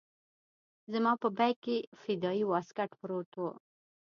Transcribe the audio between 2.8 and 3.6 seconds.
پروت و.